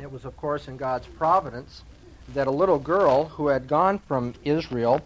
[0.00, 1.82] It was, of course, in God's providence
[2.28, 5.04] that a little girl who had gone from Israel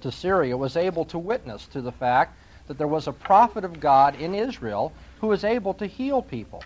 [0.00, 2.36] to Syria was able to witness to the fact
[2.66, 6.64] that there was a prophet of God in Israel who was able to heal people.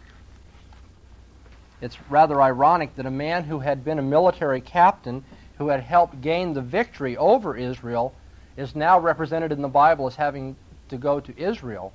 [1.80, 5.24] It's rather ironic that a man who had been a military captain
[5.58, 8.14] who had helped gain the victory over Israel
[8.56, 10.56] is now represented in the Bible as having
[10.88, 11.92] to go to Israel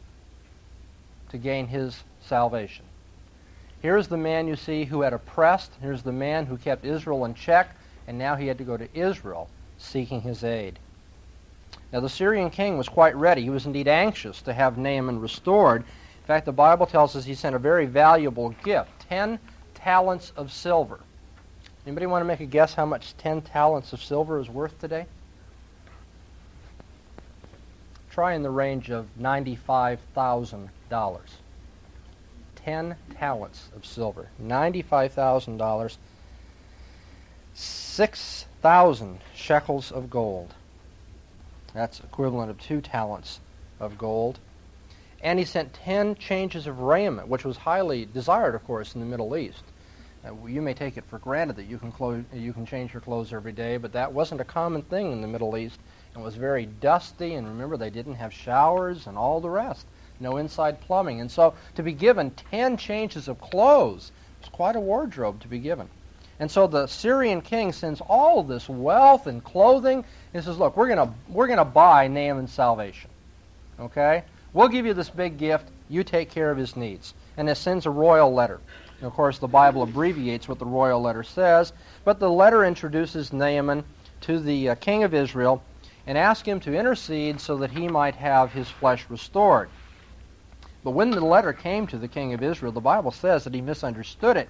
[1.29, 2.85] to gain his salvation.
[3.85, 5.73] Here's the man you see who had oppressed.
[5.79, 7.75] Here's the man who kept Israel in check,
[8.07, 10.79] and now he had to go to Israel seeking his aid.
[11.93, 13.43] Now, the Syrian king was quite ready.
[13.43, 15.81] He was indeed anxious to have Naaman restored.
[15.81, 19.37] In fact, the Bible tells us he sent a very valuable gift 10
[19.75, 21.01] talents of silver.
[21.85, 25.05] Anybody want to make a guess how much 10 talents of silver is worth today?
[28.09, 31.19] Try in the range of $95,000.
[32.65, 34.27] 10 talents of silver.
[34.41, 35.97] $95,000.
[37.53, 40.53] 6,000 shekels of gold.
[41.75, 43.39] That's equivalent of two talents
[43.79, 44.39] of gold.
[45.21, 49.05] And he sent 10 changes of raiment, which was highly desired, of course, in the
[49.05, 49.63] Middle East.
[50.25, 53.01] Uh, you may take it for granted that you can, clo- you can change your
[53.01, 55.79] clothes every day, but that wasn't a common thing in the Middle East.
[56.15, 59.85] It was very dusty, and remember, they didn't have showers and all the rest
[60.19, 61.21] no inside plumbing.
[61.21, 65.59] And so to be given 10 changes of clothes was quite a wardrobe to be
[65.59, 65.89] given.
[66.39, 70.03] And so the Syrian king sends all of this wealth and clothing
[70.33, 73.09] and says, Look, we're going we're to buy Naaman's salvation.
[73.79, 74.23] Okay?
[74.53, 75.69] We'll give you this big gift.
[75.89, 77.13] You take care of his needs.
[77.37, 78.59] And it sends a royal letter.
[78.99, 83.33] And of course, the Bible abbreviates what the royal letter says, but the letter introduces
[83.33, 83.83] Naaman
[84.21, 85.61] to the uh, king of Israel
[86.07, 89.69] and asks him to intercede so that he might have his flesh restored.
[90.85, 93.59] But when the letter came to the king of Israel, the Bible says that he
[93.59, 94.47] misunderstood it,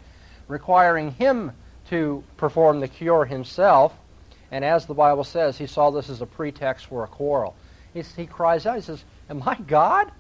[0.50, 1.54] requiring him
[1.90, 3.94] to perform the cure himself.
[4.52, 7.56] And as the Bible says, he saw this as a pretext for a quarrel.
[7.94, 10.12] He, he cries out, he says, Am I God?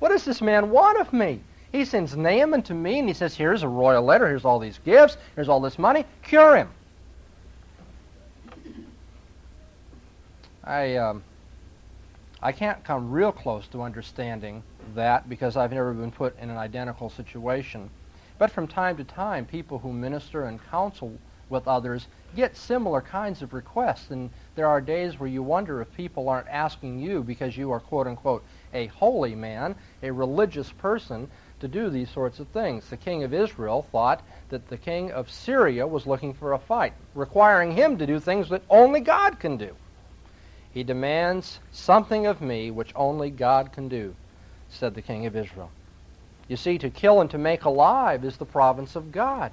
[0.00, 1.38] What does this man want of me?
[1.70, 4.78] He sends Naaman to me and he says, Here's a royal letter, here's all these
[4.84, 6.70] gifts, here's all this money, cure him.
[10.64, 11.22] I, um,
[12.42, 14.64] I can't come real close to understanding
[14.94, 17.90] that because I've never been put in an identical situation.
[18.38, 21.18] But from time to time, people who minister and counsel
[21.50, 24.10] with others get similar kinds of requests.
[24.10, 27.80] And there are days where you wonder if people aren't asking you because you are,
[27.80, 32.88] quote unquote, a holy man, a religious person, to do these sorts of things.
[32.88, 36.94] The king of Israel thought that the king of Syria was looking for a fight,
[37.14, 39.74] requiring him to do things that only God can do.
[40.72, 44.14] He demands something of me which only God can do
[44.70, 45.70] said the king of Israel.
[46.48, 49.52] You see, to kill and to make alive is the province of God.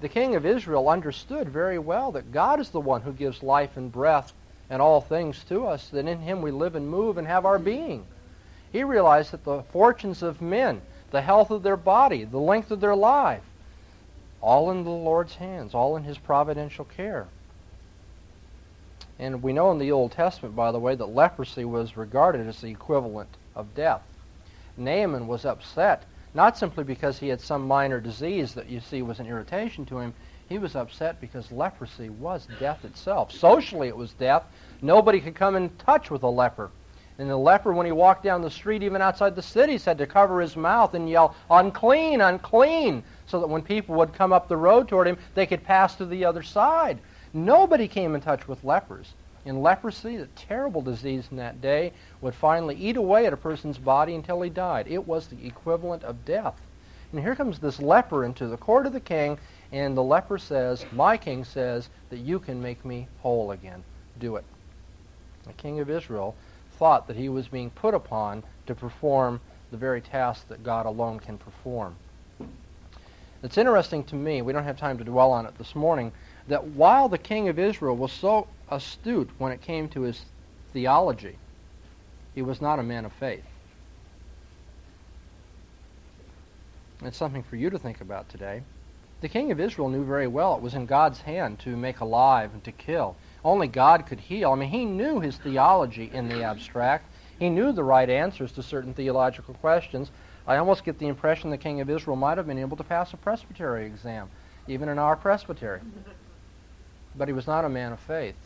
[0.00, 3.76] The king of Israel understood very well that God is the one who gives life
[3.76, 4.32] and breath
[4.70, 7.58] and all things to us, that in him we live and move and have our
[7.58, 8.06] being.
[8.70, 12.80] He realized that the fortunes of men, the health of their body, the length of
[12.80, 13.42] their life,
[14.40, 17.26] all in the Lord's hands, all in his providential care.
[19.18, 22.60] And we know in the Old Testament, by the way, that leprosy was regarded as
[22.60, 24.02] the equivalent of death.
[24.76, 29.18] Naaman was upset, not simply because he had some minor disease that you see was
[29.18, 30.14] an irritation to him.
[30.48, 33.32] He was upset because leprosy was death itself.
[33.32, 34.44] Socially, it was death.
[34.80, 36.70] Nobody could come in touch with a leper.
[37.18, 40.06] And the leper, when he walked down the street, even outside the city, had to
[40.06, 44.56] cover his mouth and yell, unclean, unclean, so that when people would come up the
[44.56, 47.00] road toward him, they could pass to the other side.
[47.32, 49.12] Nobody came in touch with lepers
[49.48, 53.78] in leprosy, the terrible disease in that day, would finally eat away at a person's
[53.78, 54.86] body until he died.
[54.86, 56.60] It was the equivalent of death.
[57.10, 59.38] And here comes this leper into the court of the king,
[59.72, 63.82] and the leper says, My king says that you can make me whole again.
[64.18, 64.44] Do it.
[65.46, 66.34] The king of Israel
[66.72, 71.20] thought that he was being put upon to perform the very task that God alone
[71.20, 71.96] can perform.
[73.42, 76.12] It's interesting to me, we don't have time to dwell on it this morning,
[76.48, 80.24] that while the king of Israel was so astute when it came to his
[80.72, 81.36] theology,
[82.34, 83.44] he was not a man of faith.
[87.04, 88.62] It's something for you to think about today.
[89.20, 92.52] The king of Israel knew very well it was in God's hand to make alive
[92.52, 93.16] and to kill.
[93.44, 94.52] Only God could heal.
[94.52, 97.06] I mean, he knew his theology in the abstract.
[97.38, 100.10] He knew the right answers to certain theological questions.
[100.46, 103.12] I almost get the impression the king of Israel might have been able to pass
[103.12, 104.28] a presbytery exam,
[104.66, 105.80] even in our presbytery.
[107.16, 108.36] But he was not a man of faith.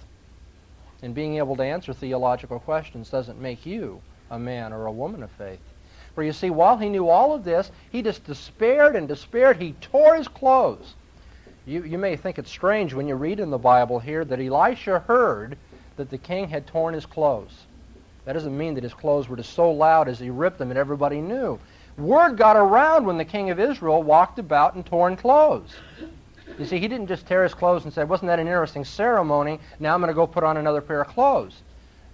[1.02, 4.00] And being able to answer theological questions doesn't make you
[4.30, 5.60] a man or a woman of faith.
[6.14, 9.56] For you see, while he knew all of this, he just despaired and despaired.
[9.56, 10.94] He tore his clothes.
[11.66, 15.00] You, you may think it's strange when you read in the Bible here that Elisha
[15.00, 15.56] heard
[15.96, 17.66] that the king had torn his clothes.
[18.24, 20.78] That doesn't mean that his clothes were just so loud as he ripped them and
[20.78, 21.58] everybody knew.
[21.98, 25.74] Word got around when the king of Israel walked about in torn clothes.
[26.58, 29.58] You see, he didn't just tear his clothes and say, wasn't that an interesting ceremony?
[29.80, 31.62] Now I'm going to go put on another pair of clothes.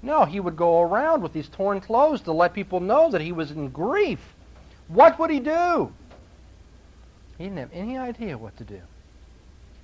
[0.01, 3.33] No, he would go around with these torn clothes to let people know that he
[3.33, 4.21] was in grief.
[4.87, 5.93] What would he do?
[7.37, 8.81] He didn't have any idea what to do.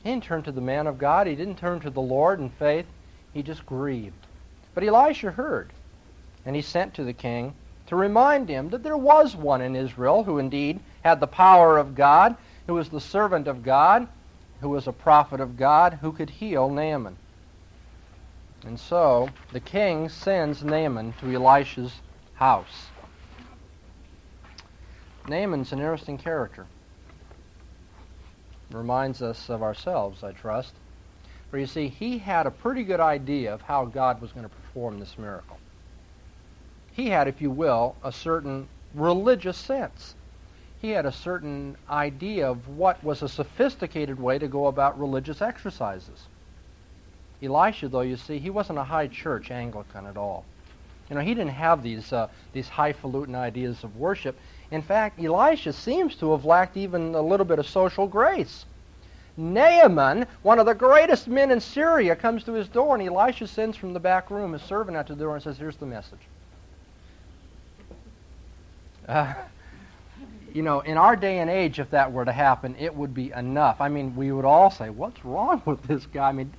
[0.03, 1.27] He didn't turn to the man of God.
[1.27, 2.87] He didn't turn to the Lord in faith.
[3.33, 4.27] He just grieved.
[4.75, 5.71] But Elisha heard,
[6.45, 7.55] and he sent to the king
[7.87, 11.95] to remind him that there was one in Israel who indeed had the power of
[11.95, 12.37] God,
[12.67, 14.09] who was the servant of God,
[14.65, 17.19] who was a prophet of God, who could heal Naaman.
[18.65, 21.93] And so the king sends Naaman to Elisha's
[22.33, 22.87] house.
[25.29, 26.65] Naaman's an interesting character.
[28.71, 30.73] Reminds us of ourselves, I trust.
[31.51, 34.49] For you see, he had a pretty good idea of how God was going to
[34.49, 35.59] perform this miracle.
[36.91, 40.15] He had, if you will, a certain religious sense.
[40.85, 45.41] He had a certain idea of what was a sophisticated way to go about religious
[45.41, 46.27] exercises.
[47.43, 50.45] Elisha, though, you see, he wasn't a high church Anglican at all.
[51.09, 54.37] You know, he didn't have these, uh, these highfalutin ideas of worship.
[54.71, 58.67] In fact, Elisha seems to have lacked even a little bit of social grace.
[59.39, 63.79] Naaman, one of the greatest men in Syria, comes to his door, and Elisha sends
[63.79, 66.21] from the back room his servant out to the door and says, Here's the message.
[69.09, 69.33] Uh,
[70.55, 73.33] you know, in our day and age, if that were to happen, it would be
[73.33, 73.81] enough.
[73.81, 76.29] I mean, we would all say, What's wrong with this guy?
[76.29, 76.53] I mean,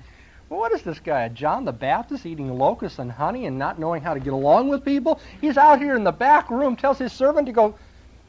[0.48, 1.28] what is this guy?
[1.28, 4.84] John the Baptist eating locusts and honey and not knowing how to get along with
[4.84, 5.18] people?
[5.40, 7.74] He's out here in the back room, tells his servant to go.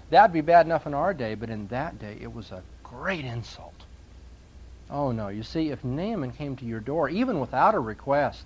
[0.10, 3.26] That'd be bad enough in our day, but in that day it was a great
[3.26, 3.74] insult.
[4.90, 8.46] Oh no, you see, if Naaman came to your door, even without a request,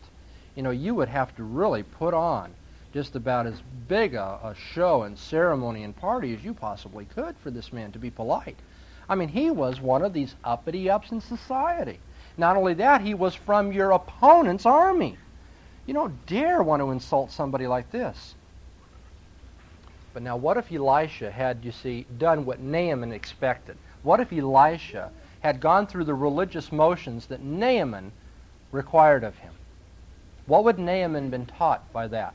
[0.56, 2.52] you know, you would have to really put on
[2.94, 7.36] just about as big a, a show and ceremony and party as you possibly could
[7.38, 8.60] for this man to be polite.
[9.08, 12.00] I mean, he was one of these uppity ups in society.
[12.38, 15.18] Not only that, he was from your opponent's army.
[15.86, 18.36] You don't dare want to insult somebody like this.
[20.14, 23.78] But now, what if Elisha had, you see, done what Naaman expected?
[24.04, 28.12] What if Elisha had gone through the religious motions that Naaman
[28.72, 29.54] required of him?
[30.46, 32.34] What would Naaman been taught by that?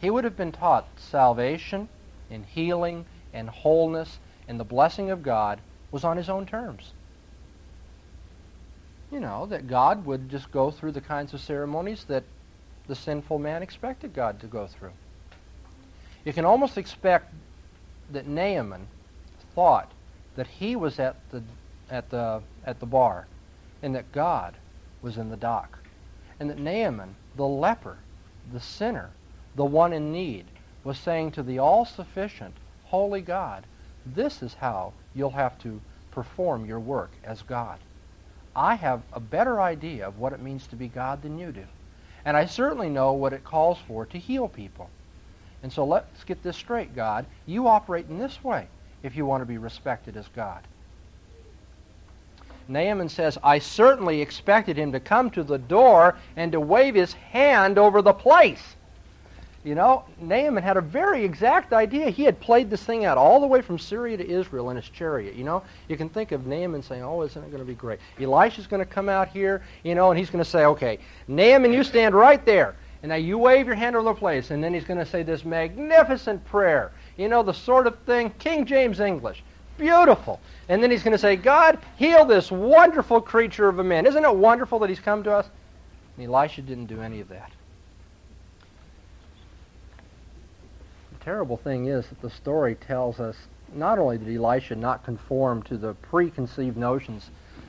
[0.00, 1.88] He would have been taught salvation
[2.30, 5.60] and healing and wholeness and the blessing of God
[5.90, 6.92] was on his own terms
[9.10, 12.24] you know, that God would just go through the kinds of ceremonies that
[12.86, 14.92] the sinful man expected God to go through.
[16.24, 17.32] You can almost expect
[18.12, 18.86] that Naaman
[19.54, 19.92] thought
[20.36, 21.42] that he was at the
[21.90, 23.26] at the at the bar
[23.82, 24.54] and that God
[25.02, 25.78] was in the dock.
[26.40, 27.96] And that Naaman, the leper,
[28.52, 29.10] the sinner,
[29.58, 30.46] the one in need,
[30.84, 33.66] was saying to the all-sufficient, holy God,
[34.06, 35.80] this is how you'll have to
[36.12, 37.78] perform your work as God.
[38.56, 41.64] I have a better idea of what it means to be God than you do.
[42.24, 44.88] And I certainly know what it calls for to heal people.
[45.62, 47.26] And so let's get this straight, God.
[47.46, 48.68] You operate in this way
[49.02, 50.62] if you want to be respected as God.
[52.68, 57.12] Naaman says, I certainly expected him to come to the door and to wave his
[57.12, 58.76] hand over the place.
[59.68, 62.08] You know, Naaman had a very exact idea.
[62.08, 64.88] He had played this thing out all the way from Syria to Israel in his
[64.88, 65.34] chariot.
[65.34, 68.00] You know, you can think of Naaman saying, "Oh, isn't it going to be great?"
[68.18, 70.98] Elisha's going to come out here, you know, and he's going to say, "Okay,
[71.28, 74.64] Naaman, you stand right there, and now you wave your hand over the place." And
[74.64, 76.90] then he's going to say this magnificent prayer.
[77.18, 79.42] You know, the sort of thing King James English,
[79.76, 80.40] beautiful.
[80.70, 84.24] And then he's going to say, "God, heal this wonderful creature of a man." Isn't
[84.24, 85.46] it wonderful that he's come to us?
[86.16, 87.52] And Elisha didn't do any of that.
[91.28, 93.36] Terrible thing is that the story tells us
[93.74, 97.28] not only did Elisha not conform to the preconceived notions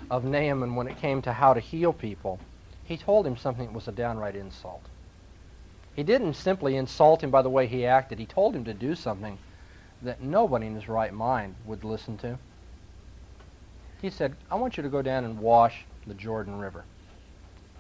[0.10, 2.40] of Naaman when it came to how to heal people,
[2.86, 4.80] he told him something that was a downright insult.
[5.94, 8.18] He didn't simply insult him by the way he acted.
[8.18, 9.38] He told him to do something
[10.04, 12.38] that nobody in his right mind would listen to.
[14.02, 16.86] He said, I want you to go down and wash the Jordan River.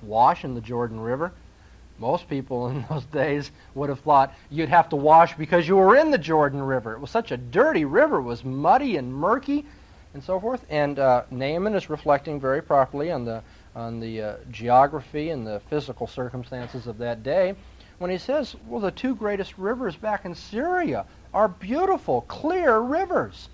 [0.03, 1.31] Wash in the Jordan River?
[1.99, 5.95] Most people in those days would have thought you'd have to wash because you were
[5.95, 6.93] in the Jordan River.
[6.93, 8.17] It was such a dirty river.
[8.17, 9.65] It was muddy and murky
[10.13, 10.65] and so forth.
[10.69, 13.43] And uh, Naaman is reflecting very properly on the,
[13.75, 17.55] on the uh, geography and the physical circumstances of that day
[17.99, 23.49] when he says, well, the two greatest rivers back in Syria are beautiful, clear rivers.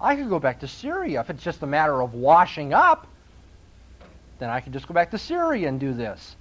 [0.00, 3.06] I could go back to Syria if it's just a matter of washing up.
[4.38, 6.36] Then I could just go back to Syria and do this.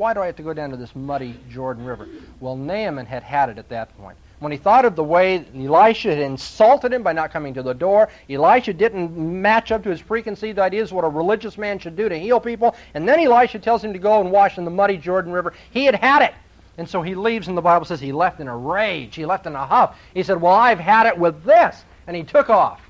[0.00, 2.08] Why do I have to go down to this muddy Jordan River?
[2.40, 4.16] Well, Naaman had had it at that point.
[4.38, 7.74] When he thought of the way Elisha had insulted him by not coming to the
[7.74, 12.08] door, Elisha didn't match up to his preconceived ideas what a religious man should do
[12.08, 14.96] to heal people, and then Elisha tells him to go and wash in the muddy
[14.96, 15.52] Jordan River.
[15.70, 16.32] He had had it.
[16.78, 19.14] And so he leaves, and the Bible says he left in a rage.
[19.14, 19.98] He left in a huff.
[20.14, 21.84] He said, Well, I've had it with this.
[22.06, 22.80] And he took off.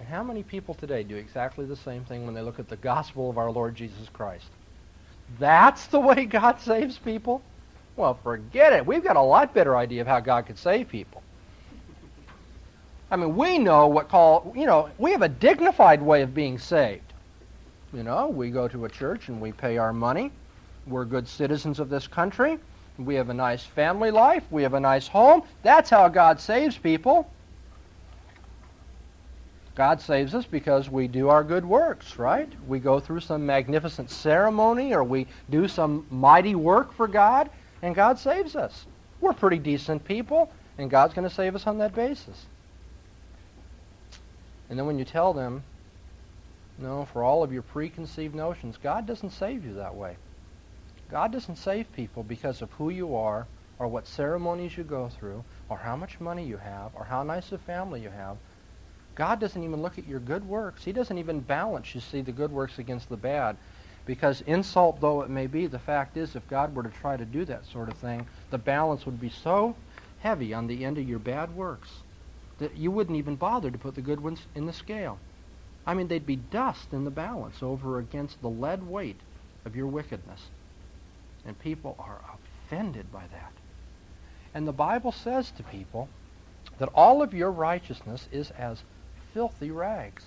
[0.00, 2.76] And how many people today do exactly the same thing when they look at the
[2.76, 4.46] gospel of our Lord Jesus Christ?
[5.38, 7.42] That's the way God saves people?
[7.96, 8.86] Well, forget it.
[8.86, 11.22] We've got a lot better idea of how God could save people.
[13.10, 16.58] I mean, we know what call, you know, we have a dignified way of being
[16.58, 17.12] saved.
[17.92, 20.32] You know, we go to a church and we pay our money.
[20.86, 22.56] We're good citizens of this country.
[22.98, 24.44] We have a nice family life.
[24.50, 25.42] We have a nice home.
[25.62, 27.30] That's how God saves people.
[29.76, 32.48] God saves us because we do our good works, right?
[32.66, 37.48] We go through some magnificent ceremony or we do some mighty work for God,
[37.82, 38.86] and God saves us.
[39.20, 42.46] We're pretty decent people, and God's going to save us on that basis.
[44.68, 45.62] And then when you tell them,
[46.78, 50.16] no, for all of your preconceived notions, God doesn't save you that way.
[51.10, 53.46] God doesn't save people because of who you are,
[53.78, 57.50] or what ceremonies you go through, or how much money you have, or how nice
[57.52, 58.36] a family you have.
[59.14, 60.84] God doesn't even look at your good works.
[60.84, 63.56] He doesn't even balance, you see, the good works against the bad.
[64.06, 67.24] Because insult though it may be, the fact is if God were to try to
[67.24, 69.76] do that sort of thing, the balance would be so
[70.20, 71.90] heavy on the end of your bad works
[72.58, 75.18] that you wouldn't even bother to put the good ones in the scale.
[75.86, 79.20] I mean, they'd be dust in the balance over against the lead weight
[79.64, 80.40] of your wickedness.
[81.46, 82.20] And people are
[82.66, 83.52] offended by that.
[84.54, 86.08] And the Bible says to people
[86.78, 88.82] that all of your righteousness is as
[89.32, 90.24] filthy rags.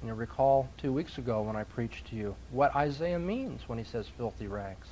[0.00, 3.78] And you recall two weeks ago when I preached to you what Isaiah means when
[3.78, 4.88] he says filthy rags.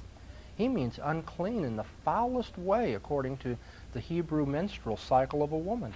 [0.57, 3.57] He means unclean in the foulest way according to
[3.93, 5.95] the Hebrew menstrual cycle of a woman.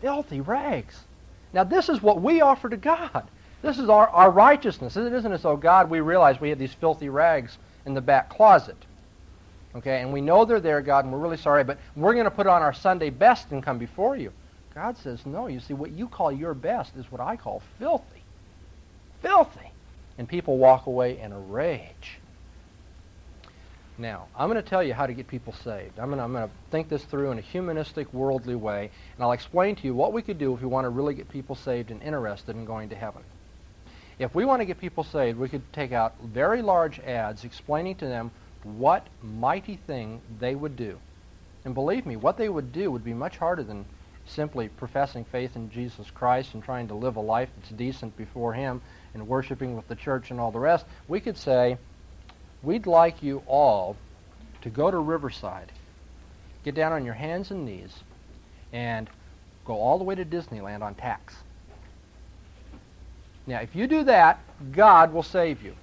[0.00, 1.00] Filthy rags.
[1.52, 3.28] Now this is what we offer to God.
[3.62, 4.96] This is our, our righteousness.
[4.96, 7.56] It isn't as though God, we realize we have these filthy rags
[7.86, 8.76] in the back closet.
[9.74, 12.30] Okay, and we know they're there, God, and we're really sorry, but we're going to
[12.30, 14.32] put on our Sunday best and come before you.
[14.74, 18.22] God says, no, you see, what you call your best is what I call filthy.
[19.22, 19.70] Filthy.
[20.18, 22.18] And people walk away in a rage.
[23.96, 26.00] Now, I'm going to tell you how to get people saved.
[26.00, 29.24] I'm going, to, I'm going to think this through in a humanistic, worldly way, and
[29.24, 31.54] I'll explain to you what we could do if we want to really get people
[31.54, 33.22] saved and interested in going to heaven.
[34.18, 37.94] If we want to get people saved, we could take out very large ads explaining
[37.96, 38.32] to them
[38.64, 40.98] what mighty thing they would do.
[41.64, 43.84] And believe me, what they would do would be much harder than
[44.26, 48.52] simply professing faith in Jesus Christ and trying to live a life that's decent before
[48.52, 48.80] Him
[49.12, 51.76] and worshiping with the church and all the rest, we could say,
[52.62, 53.96] we'd like you all
[54.62, 55.70] to go to Riverside,
[56.64, 58.02] get down on your hands and knees,
[58.72, 59.08] and
[59.64, 61.36] go all the way to Disneyland on tacks.
[63.46, 64.40] Now, if you do that,
[64.72, 65.74] God will save you.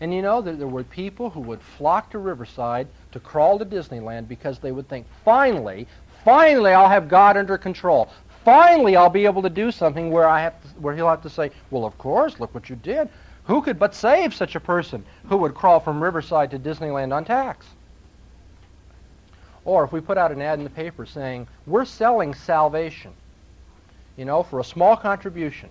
[0.00, 3.66] And you know that there were people who would flock to Riverside to crawl to
[3.66, 5.86] Disneyland because they would think, finally,
[6.24, 8.08] Finally, I'll have God under control.
[8.44, 11.30] Finally, I'll be able to do something where I have to, where he'll have to
[11.30, 13.08] say, "Well, of course, look what you did."
[13.44, 17.24] Who could but save such a person who would crawl from Riverside to Disneyland on
[17.24, 17.66] tacks?
[19.64, 23.12] Or if we put out an ad in the paper saying, "We're selling salvation,"
[24.16, 25.70] you know, for a small contribution,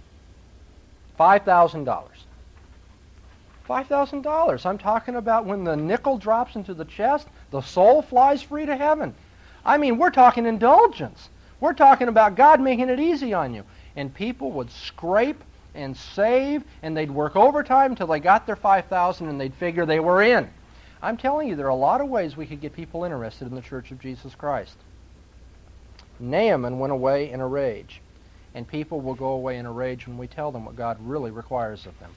[1.17, 2.25] five thousand dollars.
[3.69, 4.65] $5,000.
[4.65, 8.75] I'm talking about when the nickel drops into the chest, the soul flies free to
[8.75, 9.13] heaven.
[9.65, 11.29] I mean, we're talking indulgence.
[11.59, 13.63] We're talking about God making it easy on you.
[13.95, 15.43] And people would scrape
[15.75, 19.99] and save, and they'd work overtime until they got their 5000 and they'd figure they
[19.99, 20.49] were in.
[21.01, 23.55] I'm telling you, there are a lot of ways we could get people interested in
[23.55, 24.75] the Church of Jesus Christ.
[26.19, 28.01] Naaman went away in a rage,
[28.53, 31.31] and people will go away in a rage when we tell them what God really
[31.31, 32.11] requires of them.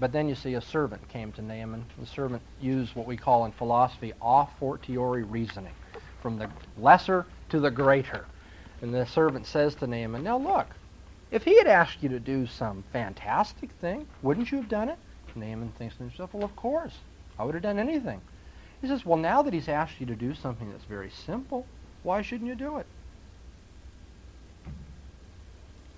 [0.00, 1.84] But then you see a servant came to Naaman.
[1.98, 5.74] The servant used what we call in philosophy a fortiori reasoning
[6.20, 8.26] from the lesser to the greater.
[8.80, 10.66] And the servant says to Naaman, Now look,
[11.30, 14.98] if he had asked you to do some fantastic thing, wouldn't you have done it?
[15.34, 16.94] Naaman thinks to himself, Well, of course.
[17.38, 18.20] I would have done anything.
[18.80, 21.66] He says, Well, now that he's asked you to do something that's very simple,
[22.02, 22.86] why shouldn't you do it?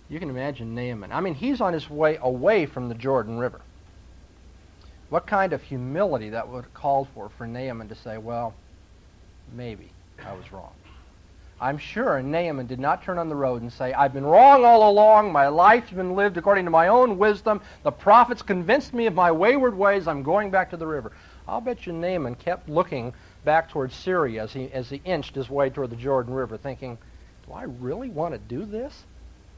[0.08, 1.12] You can imagine Naaman.
[1.12, 3.60] I mean, he's on his way away from the Jordan River.
[5.08, 8.54] What kind of humility that would have called for for Naaman to say, Well,
[9.52, 9.90] maybe
[10.26, 10.72] I was wrong.
[11.60, 14.90] I'm sure Naaman did not turn on the road and say, I've been wrong all
[14.90, 15.30] along.
[15.30, 17.60] My life's been lived according to my own wisdom.
[17.82, 20.08] The prophets convinced me of my wayward ways.
[20.08, 21.12] I'm going back to the river.
[21.46, 23.12] I'll bet you Naaman kept looking
[23.44, 26.96] back towards Syria as he, as he inched his way toward the Jordan River, thinking,
[27.46, 29.04] do I really want to do this?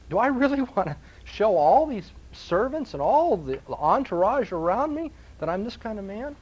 [0.09, 5.11] Do I really want to show all these servants and all the entourage around me
[5.39, 6.35] that I'm this kind of man?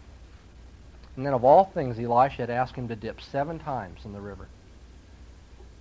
[1.15, 4.22] And then of all things, Elisha had asked him to dip seven times in the
[4.22, 4.48] river.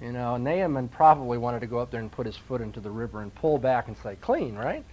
[0.03, 2.91] You know, Naaman probably wanted to go up there and put his foot into the
[2.91, 4.85] river and pull back and say, clean, right?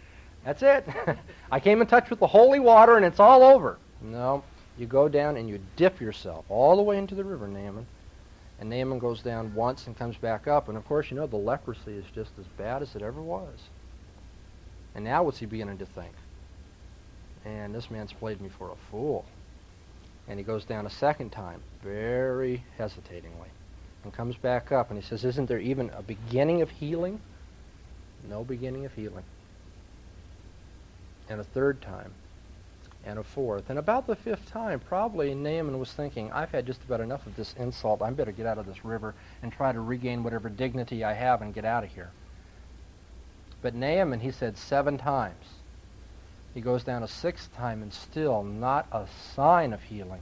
[0.43, 0.87] That's it.
[1.51, 3.77] I came in touch with the holy water and it's all over.
[4.01, 4.43] No,
[4.77, 7.87] you go down and you dip yourself all the way into the river, Naaman.
[8.59, 10.67] And Naaman goes down once and comes back up.
[10.67, 13.59] And of course, you know, the leprosy is just as bad as it ever was.
[14.93, 16.13] And now what's he beginning to think?
[17.45, 19.25] And this man's played me for a fool.
[20.27, 23.49] And he goes down a second time, very hesitatingly
[24.07, 27.19] and comes back up and he says, Isn't there even a beginning of healing?
[28.29, 29.25] No beginning of healing.
[31.29, 32.13] And a third time.
[33.05, 33.69] And a fourth.
[33.69, 37.35] And about the fifth time, probably Naaman was thinking, I've had just about enough of
[37.35, 38.01] this insult.
[38.01, 41.41] I better get out of this river and try to regain whatever dignity I have
[41.41, 42.09] and get out of here.
[43.61, 45.43] But Naaman, he said seven times.
[46.57, 50.21] He goes down a sixth time and still not a sign of healing.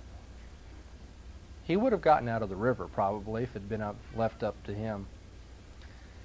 [1.64, 4.44] He would have gotten out of the river probably if it had been up, left
[4.44, 5.08] up to him.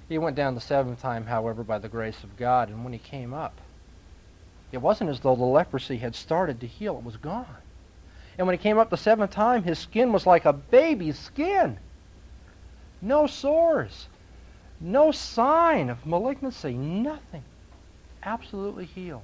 [0.09, 2.99] He went down the seventh time, however, by the grace of God, and when he
[2.99, 3.53] came up,
[4.73, 7.45] it wasn't as though the leprosy had started to heal, it was gone.
[8.37, 11.79] And when he came up the seventh time, his skin was like a baby's skin.
[13.01, 14.07] No sores,
[14.81, 17.45] no sign of malignancy, nothing.
[18.23, 19.23] Absolutely healed.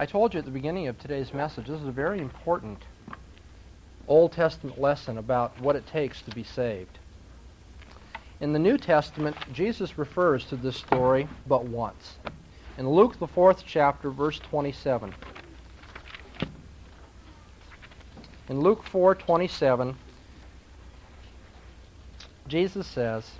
[0.00, 2.78] I told you at the beginning of today's message, this is a very important
[4.06, 7.00] Old Testament lesson about what it takes to be saved.
[8.40, 12.14] In the New Testament, Jesus refers to this story but once.
[12.78, 15.12] In Luke, the fourth chapter, verse 27.
[18.48, 19.96] In Luke 4:27,
[22.46, 23.32] Jesus says,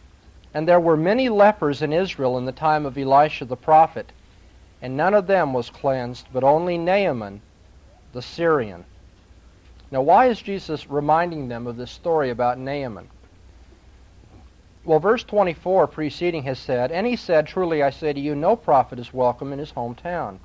[0.52, 4.12] "And there were many lepers in Israel in the time of Elisha the prophet,
[4.80, 7.40] and none of them was cleansed, but only Naaman
[8.12, 8.84] the Syrian.
[9.90, 13.08] Now, why is Jesus reminding them of this story about Naaman?
[14.84, 18.56] Well, verse 24 preceding has said, And he said, Truly I say to you, no
[18.56, 20.38] prophet is welcome in his hometown.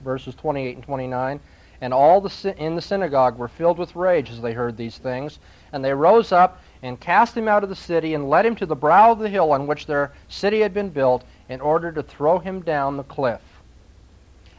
[0.00, 1.40] Verses 28 and 29,
[1.80, 5.38] And all the in the synagogue were filled with rage as they heard these things.
[5.72, 8.66] And they rose up and cast him out of the city and led him to
[8.66, 12.02] the brow of the hill on which their city had been built in order to
[12.02, 13.40] throw him down the cliff.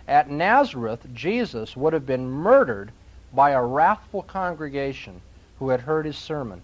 [0.07, 2.91] At Nazareth, Jesus would have been murdered
[3.33, 5.21] by a wrathful congregation
[5.59, 6.62] who had heard his sermon.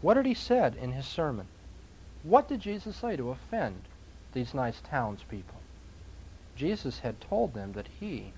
[0.00, 1.46] What had he said in his sermon?
[2.22, 3.82] What did Jesus say to offend
[4.32, 5.60] these nice townspeople?
[6.56, 8.32] Jesus had told them that he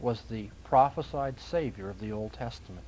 [0.00, 2.86] was the prophesied Savior of the Old Testament.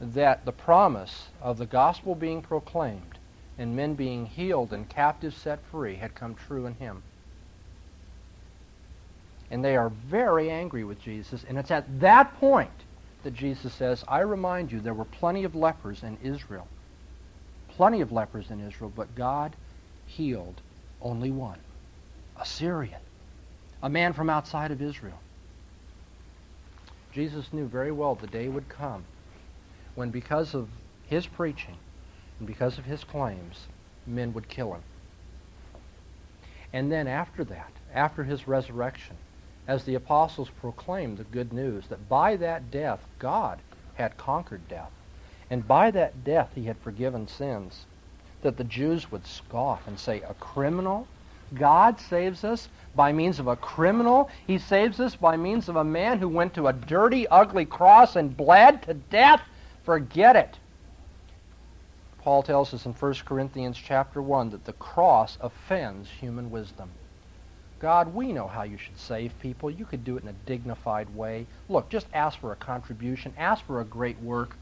[0.00, 3.18] That the promise of the gospel being proclaimed
[3.58, 7.02] and men being healed and captives set free had come true in him.
[9.50, 11.44] And they are very angry with Jesus.
[11.46, 12.70] And it's at that point
[13.22, 16.66] that Jesus says, I remind you, there were plenty of lepers in Israel.
[17.68, 19.54] Plenty of lepers in Israel, but God
[20.06, 20.60] healed
[21.00, 21.58] only one
[22.40, 23.00] a Syrian,
[23.82, 25.18] a man from outside of Israel.
[27.12, 29.04] Jesus knew very well the day would come
[30.00, 30.66] when, because of
[31.10, 31.76] his preaching,
[32.38, 33.66] and because of his claims,
[34.06, 34.80] men would kill him.
[36.72, 39.14] And then after that, after his resurrection,
[39.68, 43.58] as the apostles proclaimed the good news that by that death God
[43.92, 44.90] had conquered death,
[45.50, 47.84] and by that death he had forgiven sins,
[48.40, 51.06] that the Jews would scoff and say, A criminal?
[51.52, 54.30] God saves us by means of a criminal.
[54.46, 58.16] He saves us by means of a man who went to a dirty, ugly cross
[58.16, 59.42] and bled to death.
[59.90, 60.56] Forget it.
[62.20, 66.90] Paul tells us in 1 Corinthians chapter 1 that the cross offends human wisdom.
[67.80, 69.68] God, we know how you should save people.
[69.68, 71.44] You could do it in a dignified way.
[71.68, 73.34] Look, just ask for a contribution.
[73.36, 74.54] Ask for a great work.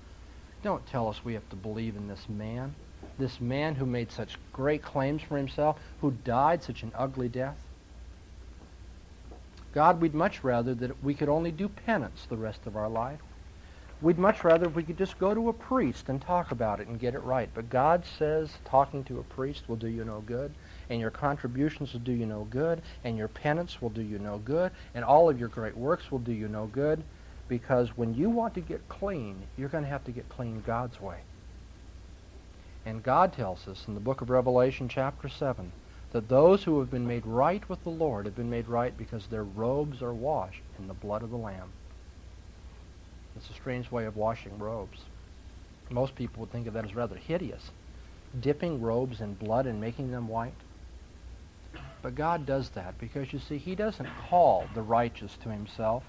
[0.63, 2.75] Don't tell us we have to believe in this man,
[3.19, 7.59] this man who made such great claims for himself, who died such an ugly death.
[9.75, 13.21] God, we'd much rather that we could only do penance the rest of our life.
[14.01, 16.87] We'd much rather if we could just go to a priest and talk about it
[16.87, 17.49] and get it right.
[17.53, 20.55] But God says talking to a priest will do you no good,
[20.89, 24.39] and your contributions will do you no good, and your penance will do you no
[24.39, 27.03] good, and all of your great works will do you no good.
[27.49, 31.01] Because when you want to get clean, you're going to have to get clean God's
[31.01, 31.19] way.
[32.87, 35.73] And God tells us in the book of Revelation, chapter 7,
[36.13, 39.27] that those who have been made right with the Lord have been made right because
[39.27, 41.73] their robes are washed in the blood of the Lamb.
[43.39, 44.99] It's a strange way of washing robes.
[45.91, 47.71] Most people would think of that as rather hideous.
[48.41, 50.53] Dipping robes in blood and making them white.
[52.03, 56.03] But God does that because, you see, he doesn't call the righteous to himself.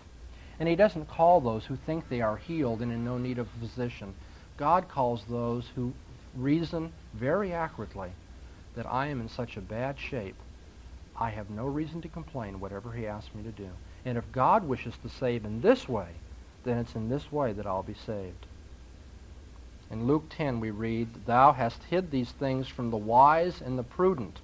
[0.60, 3.48] And he doesn't call those who think they are healed and in no need of
[3.48, 4.16] a physician.
[4.58, 5.94] God calls those who
[6.36, 8.10] reason very accurately
[8.76, 10.36] that I am in such a bad shape,
[11.16, 13.70] I have no reason to complain whatever he asks me to do.
[14.04, 16.08] And if God wishes to save in this way,
[16.64, 18.46] then it's in this way that I'll be saved.
[19.92, 23.84] In Luke 10 we read, Thou hast hid these things from the wise and the
[23.84, 24.40] prudent,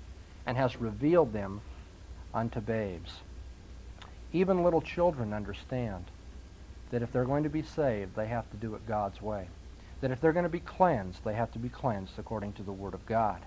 [0.45, 1.62] and hast revealed them
[2.34, 3.19] unto babes.
[4.34, 6.06] Even little children understand
[6.91, 9.47] that if they're going to be saved, they have to do it God's way.
[10.01, 12.71] That if they're going to be cleansed, they have to be cleansed according to the
[12.71, 13.41] Word of God.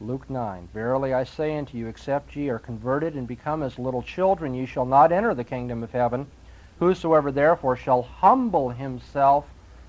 [0.00, 4.02] Luke 9, Verily I say unto you, except ye are converted and become as little
[4.02, 6.28] children, ye shall not enter the kingdom of heaven.
[6.78, 9.48] Whosoever therefore shall humble himself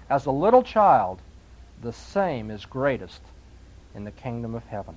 [0.09, 1.19] as a little child,
[1.81, 3.21] the same is greatest
[3.95, 4.95] in the kingdom of heaven.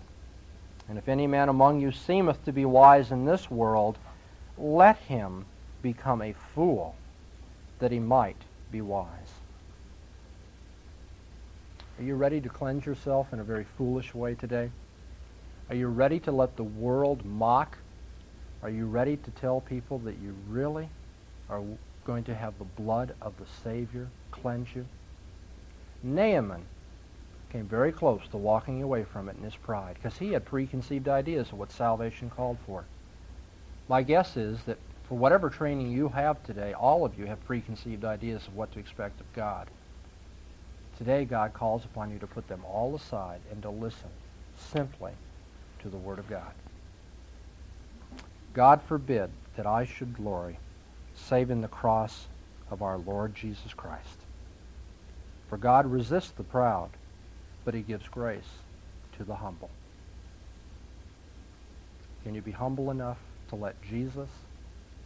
[0.89, 3.99] And if any man among you seemeth to be wise in this world,
[4.57, 5.45] let him
[5.83, 6.95] become a fool,
[7.79, 9.09] that he might be wise.
[11.99, 14.71] Are you ready to cleanse yourself in a very foolish way today?
[15.69, 17.77] Are you ready to let the world mock?
[18.63, 20.89] Are you ready to tell people that you really
[21.53, 21.63] are
[22.05, 24.87] going to have the blood of the Savior cleanse you?
[26.03, 26.65] Naaman
[27.51, 31.07] came very close to walking away from it in his pride because he had preconceived
[31.07, 32.85] ideas of what salvation called for.
[33.89, 38.05] My guess is that for whatever training you have today, all of you have preconceived
[38.05, 39.69] ideas of what to expect of God.
[40.97, 44.09] Today, God calls upon you to put them all aside and to listen
[44.57, 45.13] simply
[45.83, 46.53] to the Word of God.
[48.55, 50.59] God forbid that I should glory
[51.23, 52.27] save in the cross
[52.71, 54.27] of our Lord Jesus Christ.
[55.49, 56.91] For God resists the proud,
[57.65, 58.49] but he gives grace
[59.17, 59.71] to the humble.
[62.25, 64.31] Can you be humble enough to let Jesus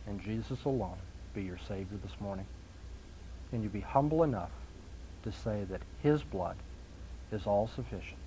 [0.06, 0.98] and Jesus alone
[1.34, 2.46] be your Savior this morning?
[3.50, 4.52] Can you be humble enough
[5.24, 6.56] to say that his blood
[7.32, 8.20] is all sufficient?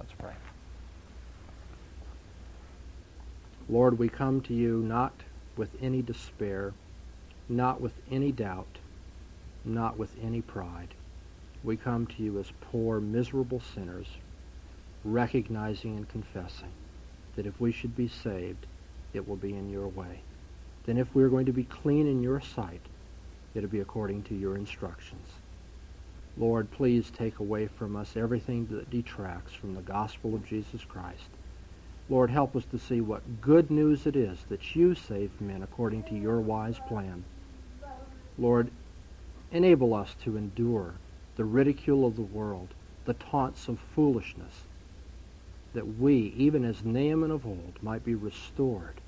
[0.00, 0.32] Let's pray.
[3.72, 5.14] Lord, we come to you not
[5.56, 6.74] with any despair,
[7.48, 8.76] not with any doubt,
[9.64, 10.88] not with any pride.
[11.64, 14.08] We come to you as poor, miserable sinners,
[15.04, 16.68] recognizing and confessing
[17.34, 18.66] that if we should be saved,
[19.14, 20.20] it will be in your way.
[20.84, 22.82] Then if we are going to be clean in your sight,
[23.54, 25.28] it'll be according to your instructions.
[26.36, 31.30] Lord, please take away from us everything that detracts from the gospel of Jesus Christ.
[32.08, 36.02] Lord, help us to see what good news it is that you save men according
[36.04, 37.24] to your wise plan.
[38.38, 38.70] Lord,
[39.52, 40.94] enable us to endure
[41.36, 42.68] the ridicule of the world,
[43.04, 44.62] the taunts of foolishness,
[45.74, 49.00] that we, even as Naaman of old, might be restored,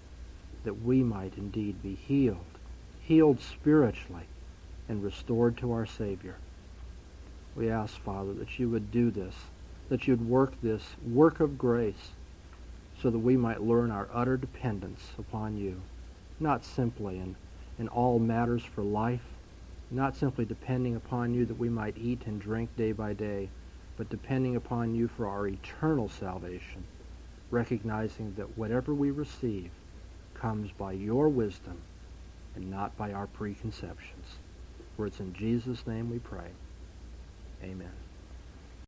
[0.64, 2.38] that we might indeed be healed,
[3.02, 4.24] healed spiritually,
[4.88, 6.36] and restored to our Savior.
[7.56, 9.34] We ask, Father, that you would do this,
[9.88, 12.12] that you'd work this work of grace
[13.04, 15.78] so that we might learn our utter dependence upon you,
[16.40, 17.36] not simply in,
[17.78, 19.20] in all matters for life,
[19.90, 23.46] not simply depending upon you that we might eat and drink day by day,
[23.98, 26.82] but depending upon you for our eternal salvation,
[27.50, 29.70] recognizing that whatever we receive
[30.32, 31.76] comes by your wisdom
[32.56, 34.28] and not by our preconceptions.
[34.96, 36.48] For it's in Jesus' name we pray.
[37.62, 38.03] Amen.